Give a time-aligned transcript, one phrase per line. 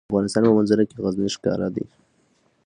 [0.01, 1.85] د افغانستان په منظره کې غزني ښکاره ده.